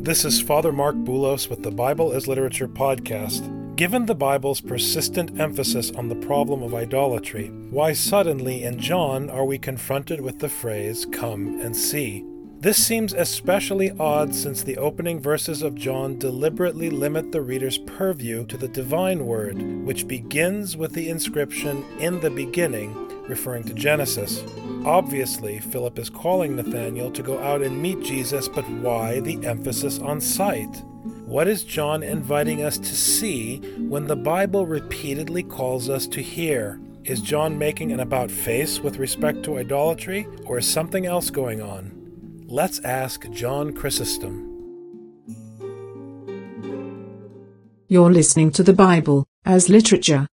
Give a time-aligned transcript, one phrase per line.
[0.00, 3.76] This is Father Marc Boulos with the Bible as Literature podcast.
[3.76, 9.44] Given the Bible's persistent emphasis on the problem of idolatry, why suddenly in John are
[9.44, 12.24] we confronted with the phrase, come and see?
[12.60, 18.46] This seems especially odd since the opening verses of John deliberately limit the reader's purview
[18.46, 22.94] to the divine word, which begins with the inscription, in the beginning,
[23.28, 24.42] referring to Genesis.
[24.84, 29.98] Obviously, Philip is calling Nathanael to go out and meet Jesus, but why the emphasis
[29.98, 30.82] on sight?
[31.26, 36.80] What is John inviting us to see when the Bible repeatedly calls us to hear?
[37.04, 41.60] Is John making an about face with respect to idolatry, or is something else going
[41.60, 41.92] on?
[42.46, 44.44] Let's ask John Chrysostom.
[47.88, 50.28] You're listening to the Bible as literature.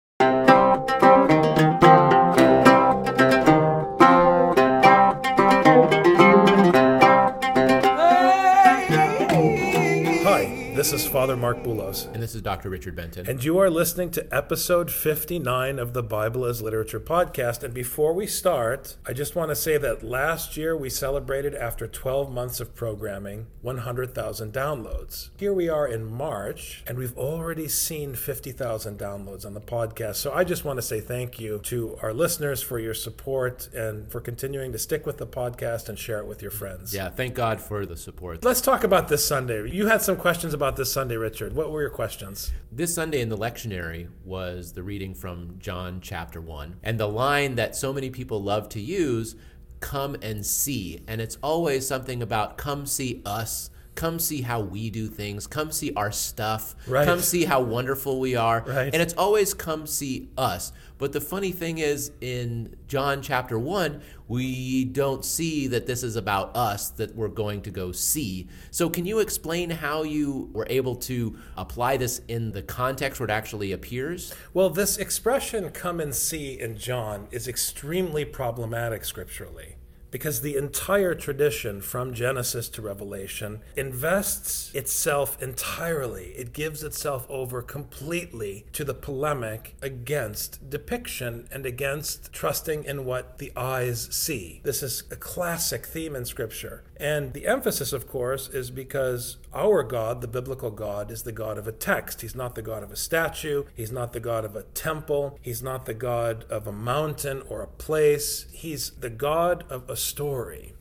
[11.26, 12.06] Father Marc Boulos.
[12.14, 12.70] And this is Dr.
[12.70, 13.28] Richard Benton.
[13.28, 17.64] And you are listening to episode 59 of the Bible as Literature podcast.
[17.64, 21.88] And before we start, I just want to say that last year we celebrated, after
[21.88, 25.30] 12 months of programming, 100,000 downloads.
[25.36, 30.14] Here we are in March, and we've already seen 50,000 downloads on the podcast.
[30.16, 34.08] So I just want to say thank you to our listeners for your support and
[34.12, 36.94] for continuing to stick with the podcast and share it with your friends.
[36.94, 38.44] Yeah, thank God for the support.
[38.44, 39.68] Let's talk about this Sunday.
[39.68, 41.54] You had some questions about this Sunday, Richard?
[41.54, 42.52] What were your questions?
[42.70, 46.76] This Sunday in the lectionary was the reading from John chapter 1.
[46.82, 49.36] And the line that so many people love to use
[49.80, 51.02] come and see.
[51.06, 55.72] And it's always something about come see us come see how we do things come
[55.72, 57.06] see our stuff right.
[57.06, 58.62] come see how wonderful we are.
[58.66, 58.92] Right.
[58.92, 60.72] and it's always come see us.
[60.98, 66.16] But the funny thing is in john chapter 1 we don't see that this is
[66.16, 68.48] about us that we're going to go see.
[68.70, 73.28] So can you explain how you were able to apply this in the context where
[73.28, 74.34] it actually appears?
[74.52, 79.75] Well this expression come and see in john is extremely problematic scripturally
[80.10, 87.62] because the entire tradition from Genesis to Revelation invests itself entirely, it gives itself over
[87.62, 94.60] completely to the polemic against depiction and against trusting in what the eyes see.
[94.64, 96.84] This is a classic theme in Scripture.
[96.98, 101.58] And the emphasis, of course, is because our God, the biblical God, is the God
[101.58, 102.22] of a text.
[102.22, 103.64] He's not the God of a statue.
[103.74, 105.38] He's not the God of a temple.
[105.42, 108.46] He's not the God of a mountain or a place.
[108.52, 110.74] He's the God of a story.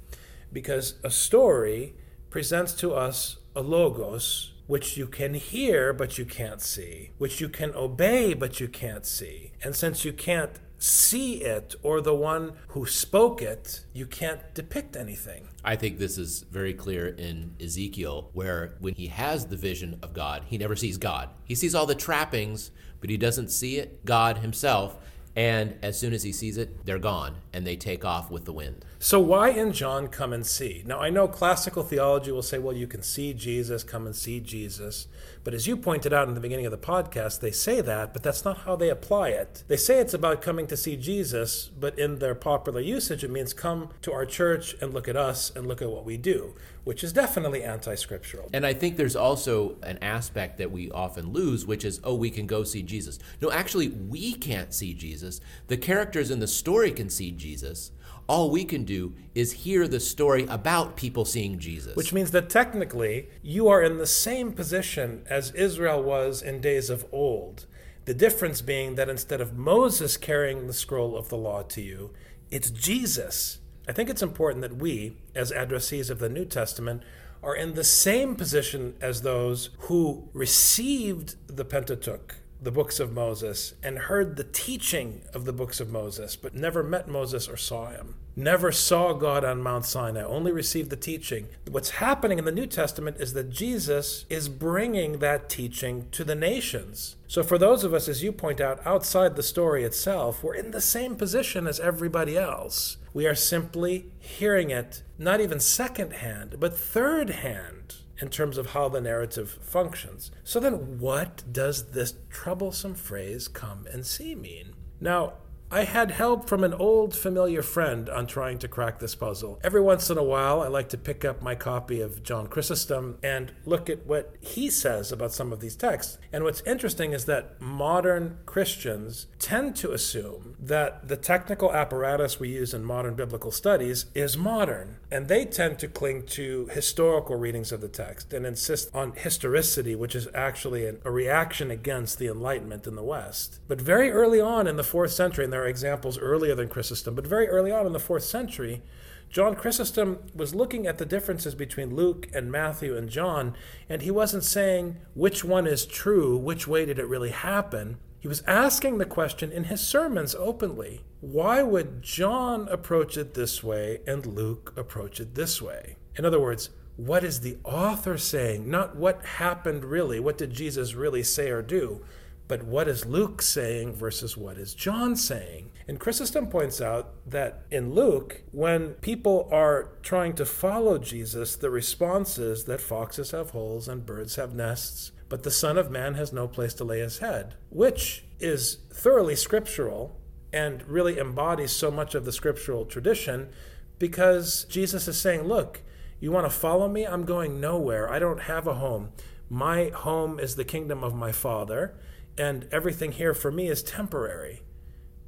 [0.53, 1.95] Because a story
[2.29, 7.49] presents to us a logos which you can hear but you can't see, which you
[7.49, 9.51] can obey but you can't see.
[9.63, 14.95] And since you can't see it or the one who spoke it, you can't depict
[14.95, 15.47] anything.
[15.63, 20.13] I think this is very clear in Ezekiel, where when he has the vision of
[20.13, 21.29] God, he never sees God.
[21.43, 22.69] He sees all the trappings,
[23.01, 24.97] but he doesn't see it, God himself.
[25.35, 28.53] And as soon as he sees it, they're gone and they take off with the
[28.53, 28.85] wind.
[29.05, 30.81] So, why in John come and see?
[30.83, 34.39] Now, I know classical theology will say, well, you can see Jesus, come and see
[34.39, 35.05] Jesus.
[35.43, 38.23] But as you pointed out in the beginning of the podcast, they say that, but
[38.23, 39.63] that's not how they apply it.
[39.67, 43.53] They say it's about coming to see Jesus, but in their popular usage, it means
[43.53, 47.03] come to our church and look at us and look at what we do, which
[47.03, 48.49] is definitely anti scriptural.
[48.55, 52.31] And I think there's also an aspect that we often lose, which is, oh, we
[52.31, 53.19] can go see Jesus.
[53.39, 55.41] No, actually, we can't see Jesus.
[55.67, 57.91] The characters in the story can see Jesus
[58.27, 61.95] all we can do is hear the story about people seeing Jesus.
[61.95, 66.89] Which means that technically you are in the same position as Israel was in days
[66.89, 67.65] of old.
[68.05, 72.11] The difference being that instead of Moses carrying the scroll of the law to you,
[72.51, 73.59] it's Jesus.
[73.87, 77.03] I think it's important that we, as addressees of the New Testament,
[77.43, 83.75] are in the same position as those who received the Pentateuch, the books of Moses
[83.83, 87.91] and heard the teaching of the books of Moses, but never met Moses or saw
[87.91, 88.15] him.
[88.35, 91.47] Never saw God on Mount Sinai, only received the teaching.
[91.69, 96.35] What's happening in the New Testament is that Jesus is bringing that teaching to the
[96.35, 97.15] nations.
[97.27, 100.71] So, for those of us, as you point out, outside the story itself, we're in
[100.71, 102.97] the same position as everybody else.
[103.13, 107.74] We are simply hearing it, not even secondhand, but third hand
[108.19, 110.31] in terms of how the narrative functions.
[110.43, 114.73] So then, what does this troublesome phrase come and see mean?
[114.99, 115.33] Now,
[115.71, 119.59] I had help from an old familiar friend on trying to crack this puzzle.
[119.63, 123.17] Every once in a while, I like to pick up my copy of John Chrysostom
[123.23, 126.19] and look at what he says about some of these texts.
[126.31, 132.49] And what's interesting is that modern Christians tend to assume that the technical apparatus we
[132.49, 134.97] use in modern biblical studies is modern.
[135.11, 139.95] And they tend to cling to historical readings of the text and insist on historicity,
[139.95, 143.59] which is actually a reaction against the Enlightenment in the West.
[143.67, 147.25] But very early on in the fourth century, there are examples earlier than Chrysostom, but
[147.25, 148.81] very early on in the fourth century,
[149.29, 153.55] John Chrysostom was looking at the differences between Luke and Matthew and John,
[153.87, 157.99] and he wasn't saying which one is true, which way did it really happen.
[158.19, 163.63] He was asking the question in his sermons openly why would John approach it this
[163.63, 165.95] way and Luke approach it this way?
[166.17, 168.69] In other words, what is the author saying?
[168.69, 172.03] Not what happened really, what did Jesus really say or do,
[172.47, 175.71] but what is Luke saying versus what is John saying?
[175.87, 181.69] And Chrysostom points out that in Luke, when people are trying to follow Jesus, the
[181.69, 186.13] response is that foxes have holes and birds have nests, but the Son of Man
[186.15, 190.19] has no place to lay his head, which is thoroughly scriptural
[190.53, 193.49] and really embodies so much of the scriptural tradition
[193.97, 195.81] because Jesus is saying, Look,
[196.19, 197.05] you want to follow me?
[197.05, 198.11] I'm going nowhere.
[198.11, 199.11] I don't have a home.
[199.49, 201.95] My home is the kingdom of my Father
[202.37, 204.61] and everything here for me is temporary.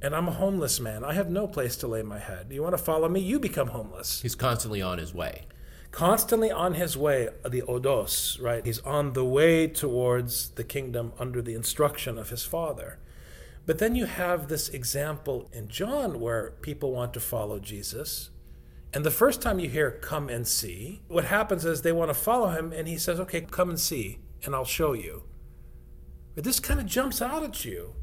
[0.00, 1.04] And I'm a homeless man.
[1.04, 2.48] I have no place to lay my head.
[2.50, 3.20] You want to follow me?
[3.20, 4.22] You become homeless.
[4.22, 5.46] He's constantly on his way.
[5.90, 8.64] Constantly on his way, the odos, right?
[8.64, 12.98] He's on the way towards the kingdom under the instruction of his father.
[13.66, 18.30] But then you have this example in John where people want to follow Jesus.
[18.94, 22.14] And the first time you hear, come and see, what happens is they want to
[22.14, 25.24] follow him, and he says, okay, come and see, and I'll show you.
[26.38, 27.96] But this kind of jumps out at you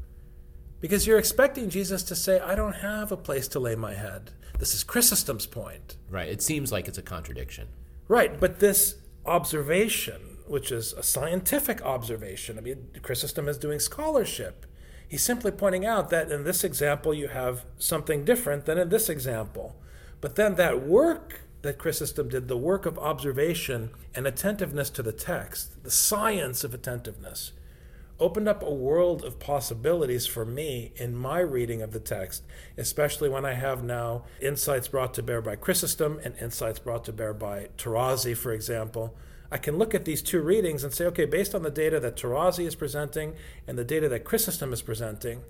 [0.82, 4.32] because you're expecting Jesus to say, I don't have a place to lay my head.
[4.58, 5.96] This is Chrysostom's point.
[6.10, 6.28] Right.
[6.28, 7.68] It seems like it's a contradiction.
[8.08, 8.38] Right.
[8.38, 14.66] But this observation, which is a scientific observation, I mean, Chrysostom is doing scholarship.
[15.08, 19.08] He's simply pointing out that in this example, you have something different than in this
[19.08, 19.76] example.
[20.20, 25.10] But then that work that Chrysostom did, the work of observation and attentiveness to the
[25.10, 27.52] text, the science of attentiveness,
[28.18, 32.44] opened up a world of possibilities for me in my reading of the text,
[32.76, 37.12] especially when I have now insights brought to bear by Chrysostom and insights brought to
[37.12, 39.16] bear by Tarazi, for example.
[39.50, 42.16] I can look at these two readings and say, okay, based on the data that
[42.16, 43.34] Tarazi is presenting
[43.66, 45.42] and the data that Chrysostom is presenting,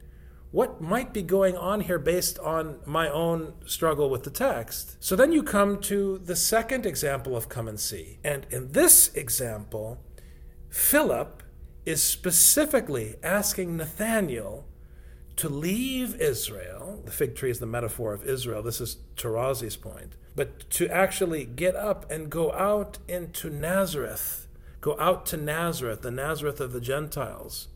[0.50, 4.96] what might be going on here based on my own struggle with the text?
[5.02, 8.18] So then you come to the second example of come and see.
[8.22, 9.98] And in this example,
[10.68, 11.42] Philip
[11.86, 14.66] is specifically asking Nathanael
[15.36, 17.00] to leave Israel.
[17.04, 18.62] The fig tree is the metaphor of Israel.
[18.62, 20.16] This is Tarazi's point.
[20.34, 24.48] But to actually get up and go out into Nazareth,
[24.80, 27.68] go out to Nazareth, the Nazareth of the Gentiles,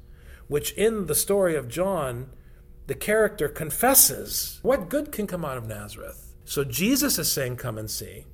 [0.49, 2.31] which in the story of John,
[2.87, 6.35] the character confesses what good can come out of Nazareth.
[6.45, 8.25] So Jesus is saying, Come and see.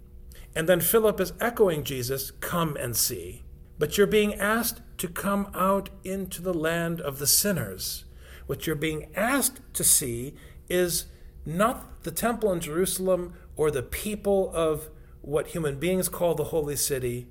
[0.55, 3.43] And then Philip is echoing Jesus, Come and see.
[3.78, 8.04] But you're being asked to come out into the land of the sinners.
[8.47, 10.35] What you're being asked to see
[10.68, 11.06] is
[11.45, 14.88] not the temple in Jerusalem or the people of
[15.21, 17.28] what human beings call the holy city.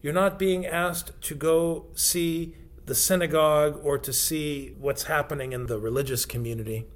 [0.00, 2.54] You're not being asked to go see
[2.86, 6.86] the synagogue or to see what's happening in the religious community.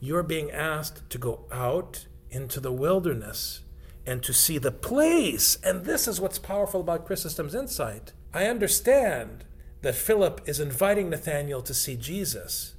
[0.00, 3.60] You're being asked to go out into the wilderness
[4.06, 5.56] and to see the place.
[5.64, 8.12] And this is what's powerful about Chrysostom's insight.
[8.32, 9.44] I understand
[9.82, 12.74] that Philip is inviting Nathanael to see Jesus.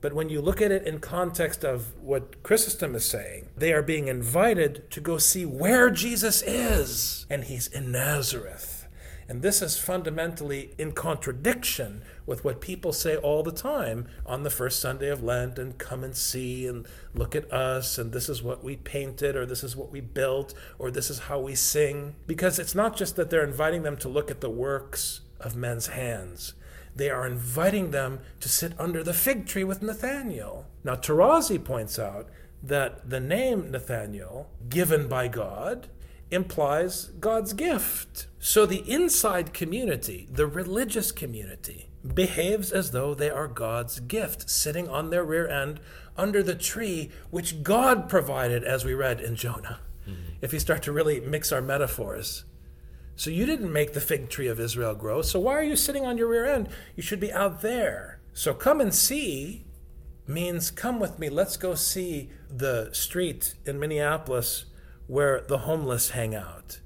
[0.00, 3.82] But when you look at it in context of what Chrysostom is saying, they are
[3.82, 7.26] being invited to go see where Jesus is.
[7.28, 8.86] And he's in Nazareth.
[9.28, 14.50] And this is fundamentally in contradiction with what people say all the time on the
[14.50, 18.42] first Sunday of Lent and come and see and look at us and this is
[18.42, 22.14] what we painted or this is what we built or this is how we sing.
[22.26, 25.88] Because it's not just that they're inviting them to look at the works of men's
[25.88, 26.52] hands.
[26.94, 30.66] They are inviting them to sit under the fig tree with Nathanael.
[30.84, 32.28] Now, Tarazi points out
[32.62, 35.88] that the name Nathanael, given by God,
[36.30, 38.26] implies God's gift.
[38.38, 44.88] So the inside community, the religious community, behaves as though they are God's gift, sitting
[44.88, 45.80] on their rear end
[46.16, 49.80] under the tree which God provided, as we read in Jonah.
[50.08, 50.32] Mm-hmm.
[50.40, 52.44] If you start to really mix our metaphors.
[53.16, 55.22] So you didn't make the fig tree of Israel grow.
[55.22, 56.68] So why are you sitting on your rear end?
[56.94, 58.20] You should be out there.
[58.32, 59.64] So come and see
[60.26, 61.28] means come with me.
[61.28, 64.66] Let's go see the street in Minneapolis
[65.08, 66.80] where the homeless hang out.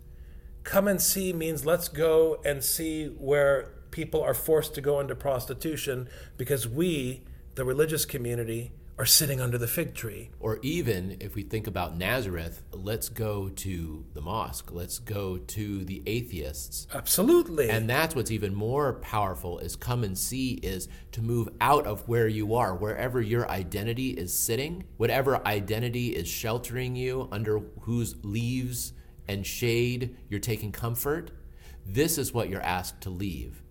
[0.64, 5.14] Come and see means let's go and see where people are forced to go into
[5.14, 7.22] prostitution because we,
[7.54, 10.30] the religious community, are sitting under the fig tree.
[10.38, 15.84] Or even if we think about Nazareth, let's go to the mosque, let's go to
[15.84, 16.86] the atheists.
[16.92, 17.70] Absolutely.
[17.70, 22.06] And that's what's even more powerful is come and see is to move out of
[22.06, 28.16] where you are, wherever your identity is sitting, whatever identity is sheltering you, under whose
[28.22, 28.92] leaves
[29.26, 31.30] and shade you're taking comfort.
[31.86, 33.62] This is what you're asked to leave.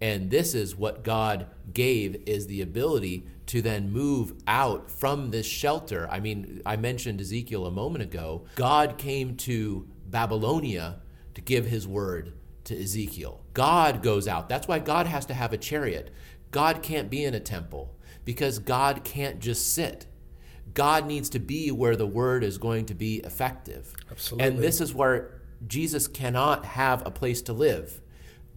[0.00, 5.46] And this is what God gave is the ability to then move out from this
[5.46, 6.08] shelter.
[6.10, 8.44] I mean, I mentioned Ezekiel a moment ago.
[8.54, 11.00] God came to Babylonia
[11.34, 12.32] to give his word
[12.64, 13.42] to Ezekiel.
[13.52, 14.48] God goes out.
[14.48, 16.10] That's why God has to have a chariot.
[16.50, 20.06] God can't be in a temple because God can't just sit.
[20.72, 23.94] God needs to be where the word is going to be effective.
[24.10, 24.46] Absolutely.
[24.46, 27.99] And this is where Jesus cannot have a place to live.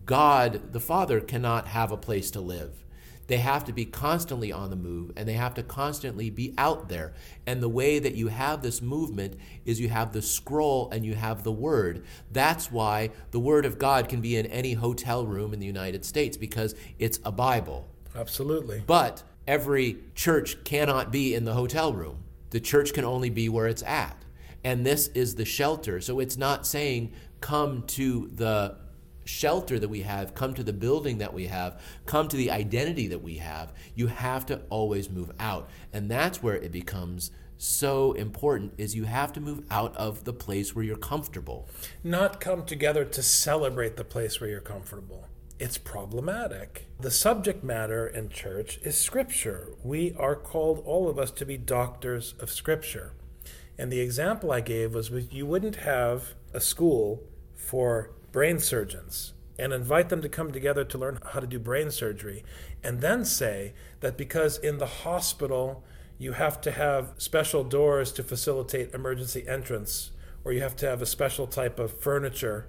[0.05, 2.83] God, the Father, cannot have a place to live.
[3.27, 6.89] They have to be constantly on the move and they have to constantly be out
[6.89, 7.13] there.
[7.47, 11.15] And the way that you have this movement is you have the scroll and you
[11.15, 12.03] have the Word.
[12.31, 16.03] That's why the Word of God can be in any hotel room in the United
[16.03, 17.87] States because it's a Bible.
[18.15, 18.83] Absolutely.
[18.85, 22.19] But every church cannot be in the hotel room.
[22.49, 24.17] The church can only be where it's at.
[24.65, 26.01] And this is the shelter.
[26.01, 28.77] So it's not saying come to the
[29.25, 33.07] shelter that we have, come to the building that we have, come to the identity
[33.07, 33.73] that we have.
[33.95, 35.69] You have to always move out.
[35.91, 40.33] And that's where it becomes so important is you have to move out of the
[40.33, 41.69] place where you're comfortable.
[42.03, 45.27] Not come together to celebrate the place where you're comfortable.
[45.59, 46.87] It's problematic.
[46.99, 49.69] The subject matter in church is Scripture.
[49.81, 53.13] We are called, all of us, to be doctors of Scripture.
[53.77, 57.23] And the example I gave was you wouldn't have a school
[57.55, 61.91] for brain surgeons and invite them to come together to learn how to do brain
[61.91, 62.43] surgery,
[62.83, 65.85] and then say that because in the hospital
[66.17, 70.11] you have to have special doors to facilitate emergency entrance,
[70.43, 72.67] or you have to have a special type of furniture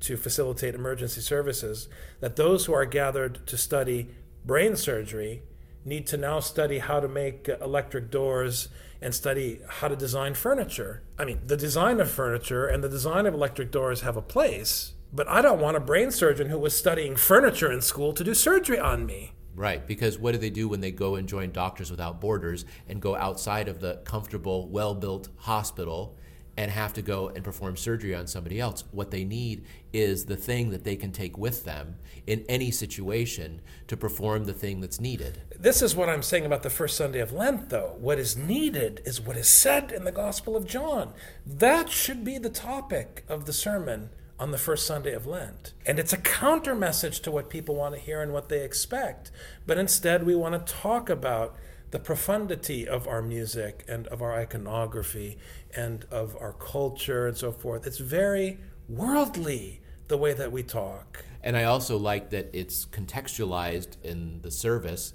[0.00, 1.88] to facilitate emergency services,
[2.20, 4.10] that those who are gathered to study
[4.44, 5.42] brain surgery
[5.84, 8.68] need to now study how to make electric doors
[9.00, 11.02] and study how to design furniture.
[11.18, 14.92] I mean, the design of furniture and the design of electric doors have a place,
[15.12, 18.34] but I don't want a brain surgeon who was studying furniture in school to do
[18.34, 19.32] surgery on me.
[19.56, 23.00] Right, because what do they do when they go and join Doctors Without Borders and
[23.00, 26.18] go outside of the comfortable, well built hospital
[26.58, 28.84] and have to go and perform surgery on somebody else?
[28.90, 31.96] What they need is the thing that they can take with them
[32.26, 35.40] in any situation to perform the thing that's needed.
[35.58, 37.96] This is what I'm saying about the first Sunday of Lent, though.
[37.98, 41.14] What is needed is what is said in the Gospel of John.
[41.46, 45.72] That should be the topic of the sermon on the first Sunday of Lent.
[45.86, 49.30] And it's a counter message to what people want to hear and what they expect.
[49.66, 51.56] But instead, we want to talk about
[51.90, 55.38] the profundity of our music and of our iconography
[55.74, 57.86] and of our culture and so forth.
[57.86, 61.24] It's very worldly the way that we talk.
[61.42, 65.14] And I also like that it's contextualized in the service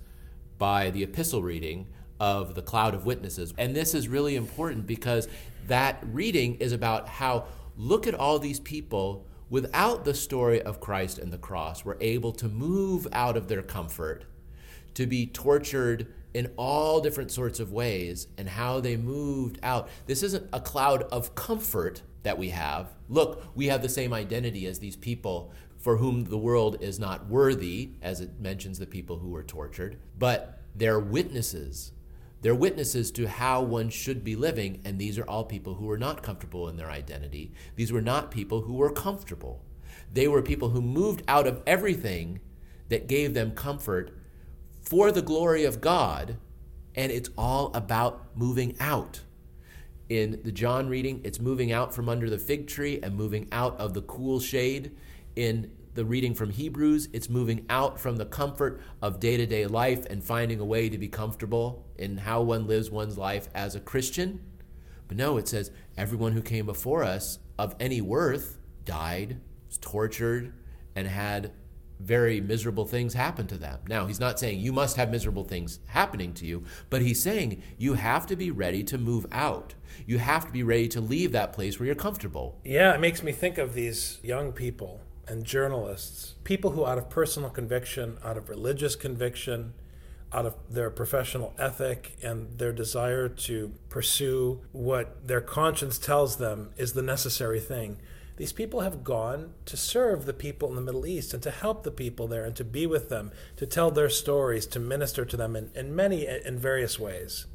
[0.58, 1.88] by the epistle reading
[2.20, 3.54] of the cloud of witnesses.
[3.58, 5.28] And this is really important because
[5.68, 11.18] that reading is about how look at all these people without the story of Christ
[11.18, 14.26] and the cross were able to move out of their comfort,
[14.94, 19.90] to be tortured in all different sorts of ways, and how they moved out.
[20.06, 22.94] This isn't a cloud of comfort that we have.
[23.10, 27.28] Look, we have the same identity as these people for whom the world is not
[27.28, 31.92] worthy, as it mentions the people who were tortured, but they're witnesses
[32.42, 35.98] they're witnesses to how one should be living, and these are all people who were
[35.98, 37.52] not comfortable in their identity.
[37.76, 39.64] These were not people who were comfortable.
[40.12, 42.40] They were people who moved out of everything
[42.90, 44.18] that gave them comfort
[44.82, 46.38] for the glory of God,
[46.96, 49.22] and it's all about moving out.
[50.10, 53.80] In the John reading, it's moving out from under the fig tree and moving out
[53.80, 54.92] of the cool shade.
[55.36, 59.66] In the reading from Hebrews, it's moving out from the comfort of day to day
[59.66, 63.76] life and finding a way to be comfortable in how one lives one's life as
[63.76, 64.40] a Christian.
[65.08, 70.54] But no, it says everyone who came before us of any worth died, was tortured,
[70.96, 71.52] and had
[72.00, 73.80] very miserable things happen to them.
[73.88, 77.62] Now, he's not saying you must have miserable things happening to you, but he's saying
[77.78, 79.76] you have to be ready to move out.
[80.08, 82.60] You have to be ready to leave that place where you're comfortable.
[82.64, 87.10] Yeah, it makes me think of these young people and journalists, people who, out of
[87.10, 89.74] personal conviction, out of religious conviction,
[90.34, 96.72] out of their professional ethic and their desire to pursue what their conscience tells them
[96.78, 97.98] is the necessary thing.
[98.38, 101.84] These people have gone to serve the people in the Middle East and to help
[101.84, 105.38] the people there and to be with them, to tell their stories, to minister to
[105.38, 107.46] them in, in many in various ways.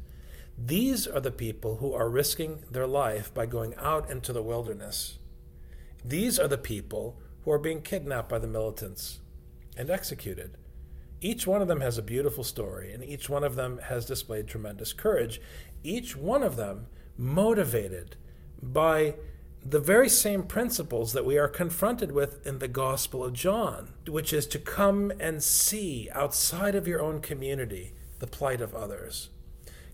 [0.57, 5.17] These are the people who are risking their life by going out into the wilderness.
[6.05, 9.19] These are the people who are being kidnapped by the militants
[9.77, 10.57] and executed.
[11.21, 14.49] Each one of them has a beautiful story, and each one of them has displayed
[14.49, 15.39] tremendous courage.
[15.81, 16.87] Each one of them
[17.17, 18.17] motivated
[18.61, 19.15] by
[19.65, 24.33] the very same principles that we are confronted with in the Gospel of John, which
[24.33, 29.29] is to come and see outside of your own community the plight of others.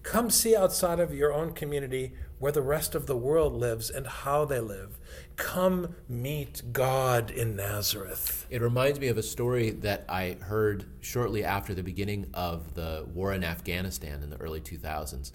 [0.02, 4.06] Come see outside of your own community where the rest of the world lives and
[4.06, 5.00] how they live.
[5.38, 8.46] Come meet God in Nazareth.
[8.50, 13.06] It reminds me of a story that I heard shortly after the beginning of the
[13.14, 15.32] war in Afghanistan in the early 2000s.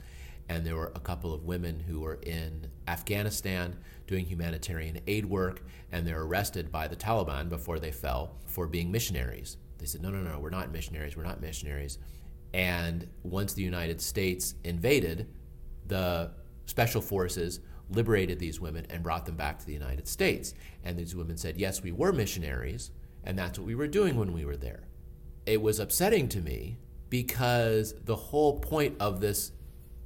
[0.50, 5.62] And there were a couple of women who were in Afghanistan doing humanitarian aid work,
[5.90, 9.56] and they're arrested by the Taliban before they fell for being missionaries.
[9.78, 11.96] They said, No, no, no, we're not missionaries, we're not missionaries.
[12.52, 15.26] And once the United States invaded,
[15.86, 16.32] the
[16.68, 17.60] special forces
[17.90, 20.54] liberated these women and brought them back to the United States.
[20.84, 22.90] And these women said, Yes, we were missionaries,
[23.24, 24.84] and that's what we were doing when we were there.
[25.46, 29.52] It was upsetting to me because the whole point of this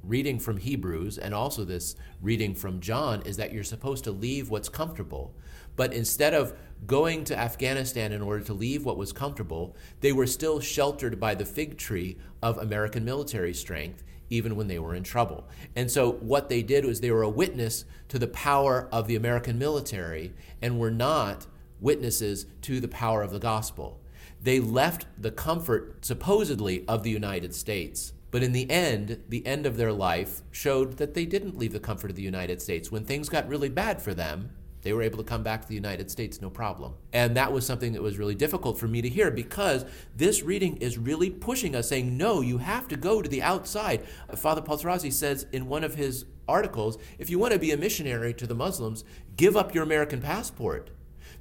[0.03, 4.49] reading from Hebrews and also this reading from John is that you're supposed to leave
[4.49, 5.35] what's comfortable.
[5.75, 6.53] But instead of
[6.85, 11.35] going to Afghanistan in order to leave what was comfortable, they were still sheltered by
[11.35, 15.47] the fig tree of American military strength even when they were in trouble.
[15.75, 19.15] And so what they did was they were a witness to the power of the
[19.15, 21.47] American military and were not
[21.79, 23.99] witnesses to the power of the gospel.
[24.41, 28.13] They left the comfort, supposedly, of the United States.
[28.31, 31.79] But in the end, the end of their life showed that they didn't leave the
[31.79, 32.91] comfort of the United States.
[32.91, 34.49] When things got really bad for them,
[34.83, 36.93] they were able to come back to the United States no problem.
[37.11, 40.77] And that was something that was really difficult for me to hear because this reading
[40.77, 44.05] is really pushing us, saying, no, you have to go to the outside.
[44.35, 47.77] Father Paul Tarazi says in one of his articles if you want to be a
[47.77, 49.03] missionary to the Muslims,
[49.37, 50.89] give up your American passport.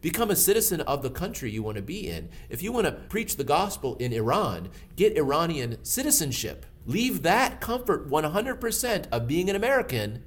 [0.00, 2.28] Become a citizen of the country you want to be in.
[2.50, 6.66] If you want to preach the gospel in Iran, get Iranian citizenship.
[6.87, 10.24] Leave that comfort 100% of being an American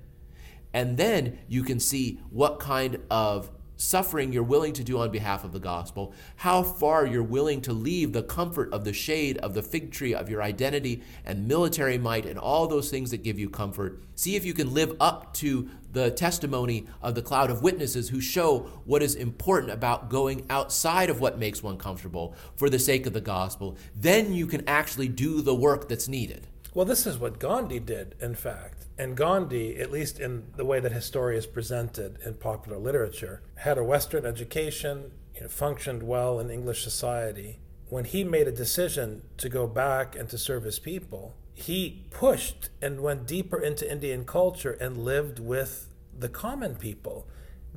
[0.75, 5.45] and then you can see what kind of suffering you're willing to do on behalf
[5.45, 9.53] of the gospel, how far you're willing to leave the comfort of the shade of
[9.53, 13.39] the fig tree of your identity and military might and all those things that give
[13.39, 14.01] you comfort.
[14.15, 18.19] See if you can live up to the testimony of the cloud of witnesses who
[18.19, 23.05] show what is important about going outside of what makes one comfortable for the sake
[23.05, 23.77] of the gospel.
[23.95, 26.47] Then you can actually do the work that's needed.
[26.73, 28.74] Well, this is what Gandhi did, in fact.
[28.97, 33.41] And Gandhi, at least in the way that his story is presented in popular literature,
[33.55, 37.59] had a Western education, you know, functioned well in English society.
[37.89, 42.69] When he made a decision to go back and to serve his people, he pushed
[42.81, 47.27] and went deeper into Indian culture and lived with the common people,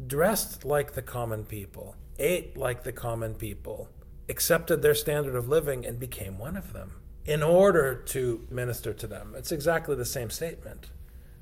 [0.06, 3.88] dressed like the common people, ate like the common people,
[4.28, 6.92] accepted their standard of living, and became one of them
[7.24, 9.34] in order to minister to them.
[9.36, 10.90] It's exactly the same statement.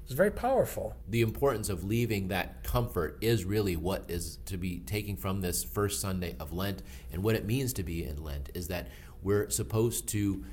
[0.07, 0.95] It's very powerful.
[1.09, 5.65] The importance of leaving that comfort is really what is to be taking from this
[5.65, 6.85] first Sunday of Lent.
[7.13, 8.87] And what it means to be in Lent is that
[9.25, 10.45] we're supposed to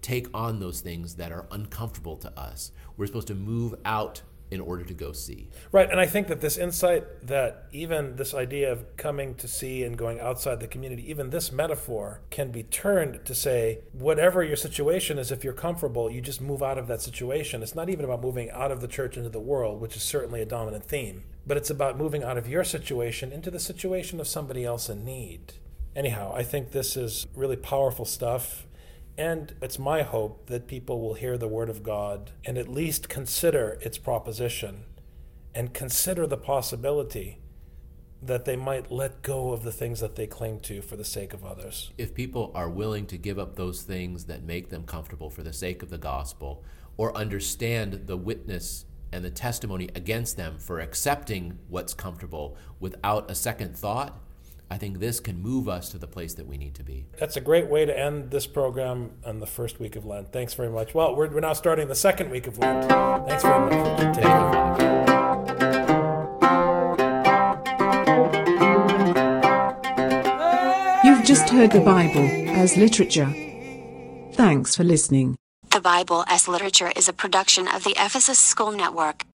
[0.00, 2.72] take on those things that are uncomfortable to us.
[2.96, 5.48] We're supposed to move out in order to go see.
[5.72, 9.82] Right, and I think that this insight that even this idea of coming to see
[9.82, 14.56] and going outside the community, even this metaphor can be turned to say, whatever your
[14.56, 17.62] situation is, if you're comfortable, you just move out of that situation.
[17.62, 20.42] It's not even about moving out of the church into the world, which is certainly
[20.42, 24.28] a dominant theme, but it's about moving out of your situation into the situation of
[24.28, 25.54] somebody else in need.
[25.96, 28.66] Anyhow, I think this is really powerful stuff.
[29.16, 33.08] And it's my hope that people will hear the Word of God and at least
[33.08, 34.84] consider its proposition
[35.54, 37.38] and consider the possibility
[38.22, 41.34] that they might let go of the things that they cling to for the sake
[41.34, 41.90] of others.
[41.98, 45.52] If people are willing to give up those things that make them comfortable for the
[45.52, 46.64] sake of the gospel,
[46.96, 53.34] or understand the witness and the testimony against them for accepting what's comfortable without a
[53.34, 54.21] second thought,
[54.72, 57.04] I think this can move us to the place that we need to be.
[57.18, 60.32] That's a great way to end this program on the first week of Lent.
[60.32, 60.94] Thanks very much.
[60.94, 62.88] Well, we're, we're now starting the second week of Lent.
[63.28, 64.14] Thanks very much.
[64.14, 64.72] Take care.
[71.52, 73.30] heard the Bible as literature.
[74.32, 75.36] Thanks for listening.
[75.70, 79.24] The Bible as Literature is a production of the Ephesus School Network.